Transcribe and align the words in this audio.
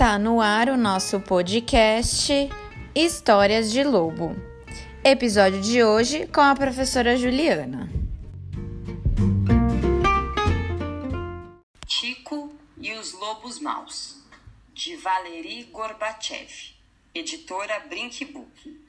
Está 0.00 0.18
no 0.18 0.40
ar 0.40 0.70
o 0.70 0.78
nosso 0.78 1.20
podcast 1.20 2.32
Histórias 2.94 3.70
de 3.70 3.84
Lobo. 3.84 4.34
Episódio 5.04 5.60
de 5.60 5.84
hoje 5.84 6.26
com 6.28 6.40
a 6.40 6.54
professora 6.54 7.18
Juliana. 7.18 7.86
Tico 11.86 12.50
e 12.78 12.92
os 12.92 13.12
Lobos 13.12 13.60
Maus, 13.60 14.24
de 14.72 14.96
Valery 14.96 15.64
Gorbachev, 15.64 16.74
editora 17.14 17.80
Brinkbook. 17.80 18.82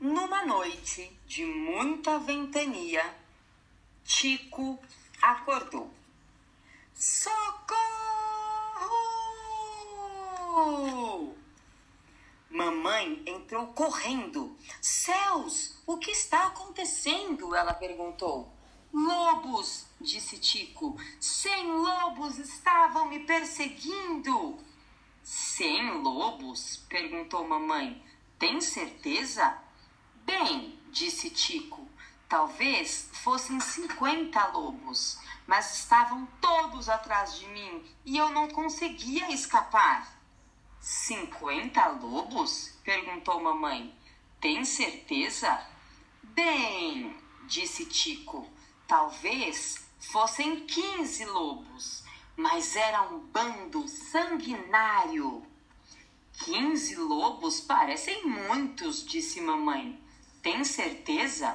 Numa 0.00 0.44
noite 0.44 1.16
de 1.28 1.44
muita 1.46 2.18
ventania, 2.18 3.04
Tico 4.04 4.80
acordou. 5.22 5.97
Mamãe 12.88 13.22
entrou 13.26 13.66
correndo. 13.74 14.56
Céus, 14.80 15.74
o 15.86 15.98
que 15.98 16.10
está 16.10 16.46
acontecendo? 16.46 17.54
Ela 17.54 17.74
perguntou. 17.74 18.50
Lobos, 18.90 19.84
disse 20.00 20.38
Tico. 20.38 20.98
Cem 21.20 21.70
lobos 21.70 22.38
estavam 22.38 23.04
me 23.10 23.18
perseguindo. 23.26 24.56
Cem 25.22 26.00
lobos? 26.00 26.78
perguntou 26.88 27.46
mamãe. 27.46 28.02
Tem 28.38 28.58
certeza? 28.58 29.58
Bem, 30.24 30.78
disse 30.90 31.28
Tico, 31.28 31.86
talvez 32.26 33.10
fossem 33.12 33.60
cinquenta 33.60 34.46
lobos, 34.46 35.18
mas 35.46 35.76
estavam 35.76 36.26
todos 36.40 36.88
atrás 36.88 37.38
de 37.38 37.46
mim 37.48 37.84
e 38.06 38.16
eu 38.16 38.30
não 38.30 38.48
conseguia 38.48 39.30
escapar. 39.30 40.17
Cinquenta 40.90 41.86
lobos? 41.88 42.78
perguntou 42.82 43.38
mamãe. 43.42 43.94
Tem 44.40 44.64
certeza? 44.64 45.62
Bem, 46.22 47.14
disse 47.46 47.84
Tico, 47.84 48.48
talvez 48.86 49.86
fossem 50.00 50.64
quinze 50.64 51.26
lobos, 51.26 52.02
mas 52.34 52.74
era 52.74 53.02
um 53.02 53.18
bando 53.18 53.86
sanguinário. 53.86 55.46
Quinze 56.32 56.96
lobos 56.96 57.60
parecem 57.60 58.26
muitos, 58.26 59.04
disse 59.04 59.42
mamãe. 59.42 60.02
Tem 60.40 60.64
certeza? 60.64 61.54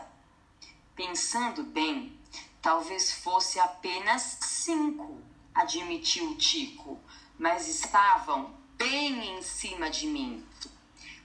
Pensando 0.95 1.63
bem, 1.63 2.15
talvez 2.61 3.11
fosse 3.11 3.59
apenas 3.59 4.37
cinco, 4.41 5.19
admitiu 5.55 6.37
Tico, 6.37 6.99
mas 7.39 7.67
estavam 7.67 8.61
bem 8.83 9.37
em 9.37 9.41
cima 9.41 9.89
de 9.89 10.07
mim. 10.07 10.45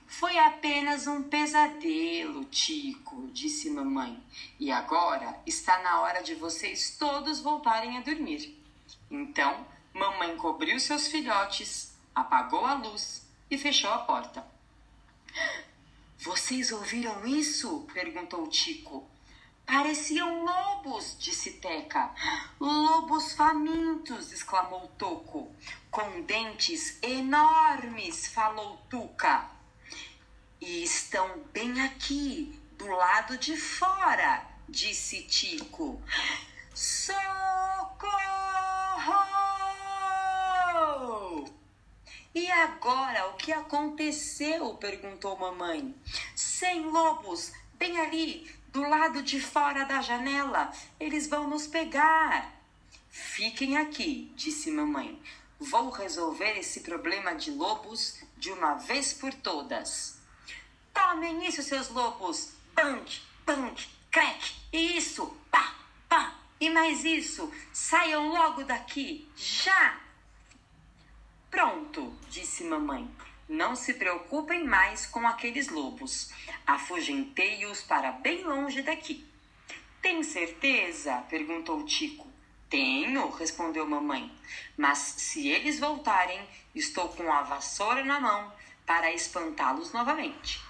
Foi 0.06 0.38
apenas 0.38 1.06
um 1.06 1.24
pesadelo, 1.24 2.44
Tico, 2.44 3.28
disse 3.32 3.68
mamãe. 3.68 4.22
E 4.60 4.70
agora 4.70 5.40
está 5.44 5.82
na 5.82 6.00
hora 6.00 6.22
de 6.22 6.34
vocês 6.36 6.96
todos 6.96 7.40
voltarem 7.40 7.98
a 7.98 8.00
dormir. 8.00 8.56
Então, 9.10 9.66
mamãe 9.92 10.36
cobriu 10.36 10.78
seus 10.78 11.08
filhotes, 11.08 11.94
apagou 12.14 12.64
a 12.64 12.74
luz 12.74 13.26
e 13.50 13.58
fechou 13.58 13.90
a 13.90 13.98
porta. 13.98 14.46
Vocês 16.20 16.72
ouviram 16.72 17.24
isso? 17.26 17.86
perguntou 17.94 18.48
Tico. 18.48 19.08
Pareciam 19.68 20.46
lobos, 20.46 21.14
disse 21.18 21.50
Teca. 21.60 22.10
Lobos 22.58 23.34
famintos, 23.34 24.32
exclamou 24.32 24.88
Toco. 24.96 25.54
Com 25.90 26.22
dentes 26.22 26.96
enormes, 27.02 28.28
falou 28.28 28.78
Tuca. 28.88 29.46
E 30.58 30.82
estão 30.82 31.40
bem 31.52 31.82
aqui, 31.82 32.58
do 32.78 32.86
lado 32.86 33.36
de 33.36 33.58
fora, 33.58 34.42
disse 34.66 35.24
Tico. 35.24 36.02
Socorro! 36.74 37.18
E 42.34 42.50
agora, 42.50 43.26
o 43.28 43.34
que 43.34 43.52
aconteceu? 43.52 44.72
perguntou 44.76 45.36
mamãe. 45.36 45.94
Cem 46.34 46.86
lobos, 46.86 47.52
bem 47.74 48.00
ali, 48.00 48.57
do 48.78 48.88
lado 48.88 49.24
de 49.24 49.40
fora 49.40 49.84
da 49.84 50.00
janela. 50.00 50.70
Eles 51.00 51.26
vão 51.26 51.48
nos 51.48 51.66
pegar. 51.66 52.54
Fiquem 53.10 53.76
aqui, 53.76 54.32
disse 54.36 54.70
mamãe. 54.70 55.20
Vou 55.58 55.90
resolver 55.90 56.56
esse 56.56 56.80
problema 56.80 57.34
de 57.34 57.50
lobos 57.50 58.20
de 58.36 58.52
uma 58.52 58.74
vez 58.74 59.12
por 59.12 59.34
todas. 59.34 60.20
Tomem 60.94 61.44
isso, 61.44 61.60
seus 61.60 61.88
lobos! 61.88 62.52
Bang, 62.72 63.20
bang, 63.44 63.88
crack! 64.12 64.54
Isso! 64.72 65.26
Pá, 65.50 65.74
pá! 66.08 66.34
E 66.60 66.70
mais 66.70 67.04
isso! 67.04 67.52
Saiam 67.72 68.28
logo 68.28 68.62
daqui! 68.62 69.28
Já! 69.34 69.98
Pronto, 71.50 72.16
disse 72.30 72.62
mamãe. 72.62 73.10
Não 73.48 73.74
se 73.74 73.94
preocupem 73.94 74.64
mais 74.64 75.06
com 75.06 75.26
aqueles 75.26 75.68
lobos. 75.68 76.30
Afugentei-os 76.66 77.80
para 77.80 78.12
bem 78.12 78.44
longe 78.44 78.82
daqui. 78.82 79.26
Tem 80.02 80.22
certeza? 80.22 81.16
perguntou 81.30 81.82
Tico. 81.86 82.30
Tenho, 82.68 83.30
respondeu 83.30 83.86
mamãe. 83.86 84.30
Mas 84.76 84.98
se 84.98 85.48
eles 85.48 85.80
voltarem, 85.80 86.46
estou 86.74 87.08
com 87.08 87.32
a 87.32 87.40
vassoura 87.40 88.04
na 88.04 88.20
mão 88.20 88.52
para 88.84 89.12
espantá-los 89.12 89.92
novamente. 89.92 90.60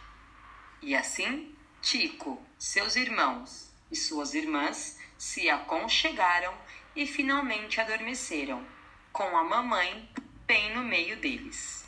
E 0.81 0.95
assim, 0.95 1.53
Tico, 1.83 2.41
seus 2.57 2.95
irmãos 2.95 3.73
e 3.91 3.97
suas 3.97 4.35
irmãs 4.35 4.99
se 5.17 5.51
aconchegaram 5.51 6.55
e 6.95 7.07
finalmente 7.07 7.81
adormeceram, 7.81 8.65
com 9.13 9.37
a 9.37 9.43
mamãe 9.43 10.09
bem 10.47 10.73
no 10.75 10.85
meio 10.85 11.17
deles. 11.17 11.88